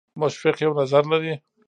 [0.21, 1.33] مشفق یو نظر لري.